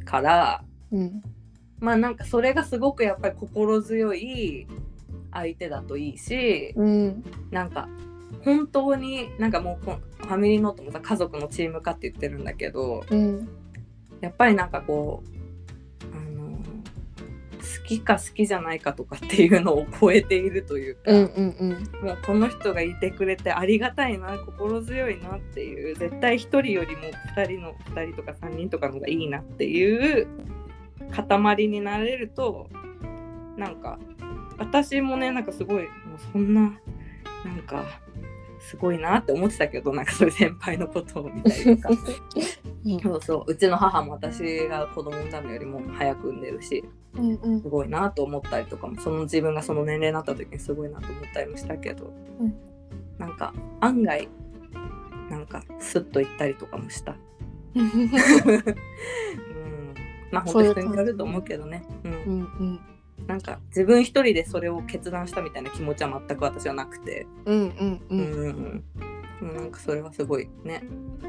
[0.04, 1.22] からうん。
[1.78, 4.66] まあなんかそれがすごくやっぱり心強い
[5.32, 7.24] 相手だといいしうん。
[7.50, 7.88] なんか
[8.44, 13.48] 本当になんかもうこファミリーノートもさ家族のチーム化って言ってるんだけどうん。
[14.20, 15.39] やっぱりなんかこう
[17.84, 21.64] きか好きじゃないかとかっていうのを超えているというか、うんうんう
[22.02, 22.06] ん。
[22.06, 27.02] もうこの人がいてくれてありがたいな心強いなっていう絶対1人よりも
[27.36, 30.26] 2人の2人とか3人とかの方がいいなっていう
[31.10, 32.68] 塊になれると
[33.56, 33.98] なんか
[34.58, 35.88] 私もねなんかすごいもう
[36.32, 36.60] そんな
[37.44, 37.84] なんか
[38.60, 41.94] すごいなって思ってたけどなんかそういう先輩のことを見たりとか
[43.02, 43.44] そうそう。
[43.46, 52.54] うちの母も私が子供産んだのよりも早く産んでるしすごいなと思ったりとかもその自分がその年齢になった時にすごいなと思ったりもしたけど、うん。
[53.18, 54.28] なんか案外
[55.28, 57.16] なんかスッと行ったりとかもした。
[57.74, 58.10] うん、
[60.32, 61.84] まあ本当に人によると思うけどね。
[62.04, 62.12] うん。
[62.12, 62.80] うんうん。
[63.26, 67.70] なんか自分一人でそれを決断したみたいな気持ちは全く私はなくて、うんうんう
[68.10, 68.18] うん。
[68.18, 68.84] んうん。
[69.40, 70.82] うん、もうなんかそれはすごいね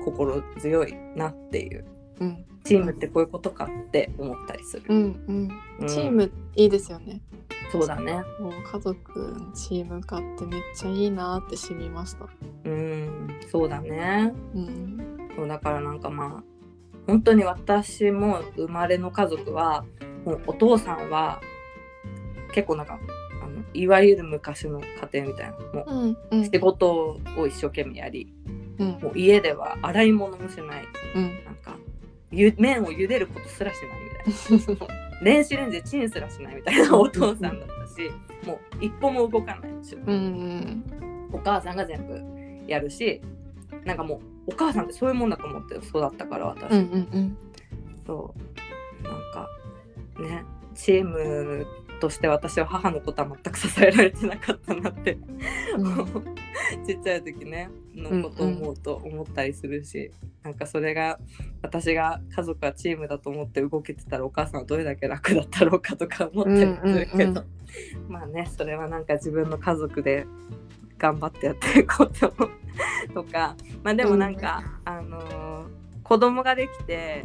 [0.03, 1.85] 心強いなっていう
[2.21, 4.83] うんチームってこういうことかって思ったりする。
[4.87, 7.19] うんうんうんチームいいですよね。
[7.71, 8.13] そうだね。
[8.39, 12.27] もう家族のチーム化ってめっちゃいいなって染みました。
[12.65, 14.33] うんそうだね。
[14.53, 14.97] うん
[15.35, 16.43] そうだからなんかまあ
[17.07, 19.85] 本当に私も生まれの家族は
[20.25, 21.41] もうお父さんは
[22.53, 22.99] 結構なんか
[23.43, 24.79] あのいわゆる昔の
[25.11, 28.31] 家庭みたいなもうんうんう仕事を一生懸命やり
[28.77, 30.85] うんもう家では洗い物もしない
[31.15, 31.75] うんなんか
[32.31, 34.87] ゆ麺を茹でることすらしないみたいな。
[35.23, 38.11] 電子レンジでチンすらしないみたいなお父さんだったし
[38.45, 39.95] もう一歩も動かないし。
[39.95, 40.83] うん
[41.33, 42.21] お母さんが全部
[42.69, 43.21] やるし
[43.85, 46.83] なんかもうお母さんってそういうもんだと思って育ったから私、うんう
[47.19, 47.37] ん。
[48.05, 48.35] そ
[49.01, 49.03] う。
[49.03, 49.49] なんか
[50.19, 50.43] ね
[50.75, 51.65] チーム
[51.99, 55.17] として私は母のことは全く支えられてなかったなって、
[55.77, 56.05] うん
[56.85, 60.11] ちっちゃい時ねのことを思うと思ったりするし、
[60.43, 61.19] なんかそれが
[61.61, 67.45] 私が家族はチームだと思って動けてたらお母さんはどれだけ楽だったろうかとか思ったりするけど、うんうん
[68.09, 70.25] まあねそれはなんか自分の家族で
[70.97, 77.23] 頑張ってやっていこうと思うとかまあでもなんか、あのー子供ができて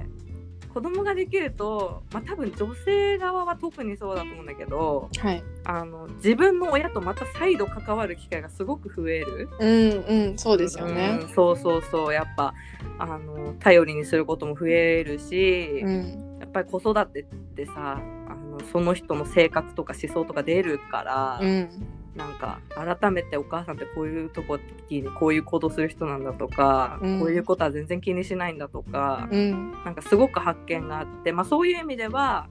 [0.77, 5.43] 子供ができると、まあ、多分女性側は特にそうだと思うんだけどはい。
[5.65, 9.49] あの自分の親とまた再度関わる機会がすごく増える。
[9.59, 11.21] うんうんそうですよね。
[11.23, 12.13] うんそうそうそう。
[12.13, 12.53] やっぱ
[12.99, 16.39] あの頼りにすることも増えるし、うん。
[16.41, 17.99] やっぱり子育てってさ
[18.29, 21.71] あのその人の性格とか思想とか出るから、うん
[22.17, 24.59] なんか改めてお母さんってこういうとこ
[24.89, 27.21] にこういう行動する人なんだとか、うん。
[27.21, 29.73] こういうことは全然気にしないんだとか、うん。
[29.85, 32.49] なんかすごく発見があって、まあ、そういう意味では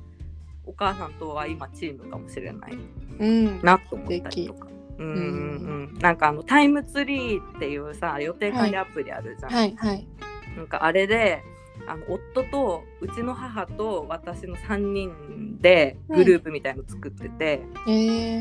[0.66, 2.78] お母さんとは今チームかもしれない
[3.20, 3.62] うん。
[3.64, 4.68] なと思ったりとか。
[4.98, 5.16] うんうん
[5.94, 10.08] うん、なんかあのタイムツリーっていうさ予定管理アプリあるじゃん、はいはい。
[10.56, 11.44] なんかあれで
[11.88, 17.92] あの夫とうちの母と私の3人でグループみたいの作ってて、え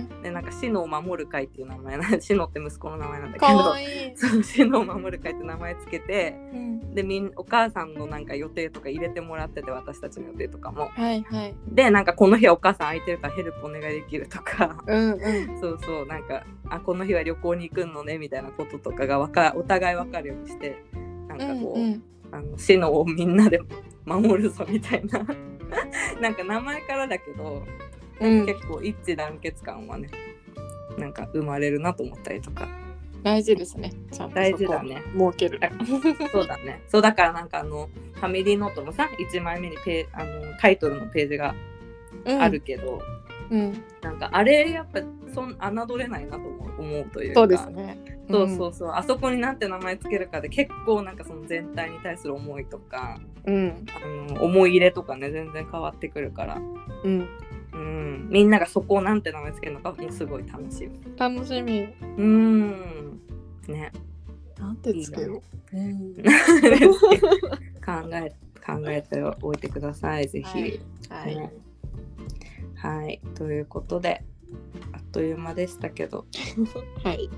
[0.00, 3.74] ー、でなんか「死のを守る会」っていう名前な 死のって息子の名前なんだけかど
[4.14, 10.88] そのを守る会って名前つけてうん、でみんお母さんのなんか予定とか入れてもらってて私たちの予定とかも。
[10.88, 11.54] はいはい。
[11.68, 14.82] でなんかこの日はお母さん空いてるからヘルプお願いできるとか。
[14.86, 15.58] うんうん。
[15.60, 20.82] そうそうなんかあこの日は旅行に行くのねみたいなこととかがわかお互い分かるようにして
[21.28, 22.02] なんかこう、うんうん
[22.34, 23.60] あのシノをみんなで
[24.04, 25.24] 守るぞみたいな。
[26.20, 27.64] なんか名前からだけど、
[28.20, 28.46] うん。
[28.46, 30.08] 結構一致団結感はね
[30.98, 32.68] なんか生まれるなと思ったりとか。
[33.22, 33.92] 大事ですね。
[34.10, 35.02] ちゃんと大事だね。
[35.12, 35.60] そこ設ける。
[36.30, 36.82] そうだね。
[36.90, 41.54] そうだからなんかあのファミリーノートもさ1枚目にペあのタイトルのページが
[42.26, 43.00] あるけど、
[43.50, 43.82] うん。
[44.02, 45.00] なんかあれやっぱ
[45.34, 47.40] そん侮れないなと思う思うというか。
[47.40, 47.98] そうですね。
[48.30, 53.86] そうそうそう、あそこになんて名前つけるかで結構なんかその全体に対する思いとかうん。
[53.94, 56.56] あの思い入れとかね全然変わってくるから、
[57.04, 57.28] うん。
[57.72, 61.00] うん、みんながそこをなんて名前つけるのかもうすごい楽しみ。
[61.18, 61.88] 楽しみ。
[62.16, 63.20] うん。
[63.66, 63.92] ね。
[64.58, 66.14] なんてつけよう、うん、
[67.84, 68.32] 考え
[68.64, 70.80] 考えておいてくださいぜひ。
[71.10, 71.52] はい、ね。
[72.76, 74.22] はい、ということで
[75.14, 76.26] という間でしたけど
[77.04, 77.30] はい、よ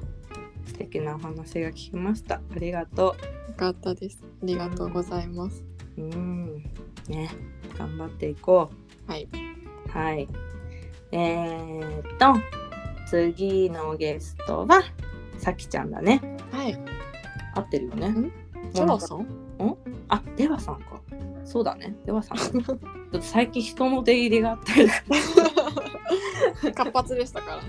[0.65, 2.37] 素敵なお話が聞きました。
[2.37, 3.15] ありがと
[3.55, 5.63] かったですありがとうございます、
[5.99, 6.01] う。
[6.01, 6.65] うん
[7.07, 7.31] ね
[7.79, 8.71] 頑張っていこ
[9.07, 9.11] う。
[9.11, 9.29] はい
[9.91, 10.27] はい。
[11.13, 12.41] えー、っと、
[13.07, 14.83] 次のゲストは、
[15.39, 16.21] さきちゃんだね。
[16.51, 16.79] はい
[17.55, 18.09] 合ってるよね。
[18.09, 18.33] ん？
[18.73, 19.27] ジョナさん？
[20.09, 21.01] あ、デワさんか。
[21.45, 21.95] そうだね。
[22.07, 22.39] デワさん。
[22.41, 22.79] ちょっ
[23.11, 24.89] と最近人の出入りがあったり
[26.75, 27.69] 活発でしたからね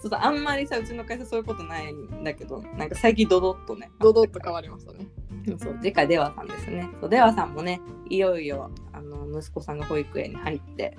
[0.00, 3.90] ちょっとあんまりさ、うちの会社そういうことないんだけど、なんか最近ドドッとね。
[4.00, 5.06] ドドッと変わりましたね
[5.58, 6.88] そう、次回デワさんですね。
[7.00, 10.96] そう、デワさんもね、いよいよ、あの、息子さんが保育園に入って、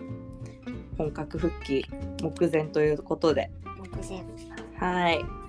[0.98, 1.86] 本格復帰
[2.22, 4.24] 目前ということで、目前
[4.80, 5.43] はい。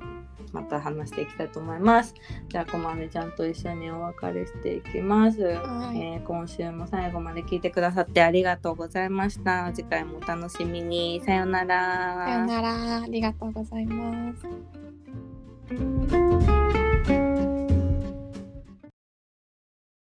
[0.55, 2.15] また話していきたいと思います。
[2.49, 5.43] じゃあ、こまめちゃんと一緒にお別れしていきます。
[5.43, 9.71] はいえー今週も最後まで聞いてくださってありがとうございました。
[9.75, 11.21] 次回もお楽しみに。
[11.25, 12.25] さようなら。
[12.25, 14.47] さよならありがとうございます